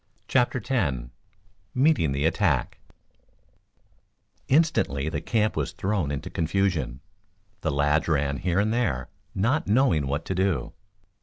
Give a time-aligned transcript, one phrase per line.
[0.27, 0.97] CHAPTER X
[1.75, 2.79] MEETING THE ATTACK
[4.47, 7.01] Instantly the camp was thrown into confusion.
[7.59, 10.73] The lads ran here and there, not knowing what to do.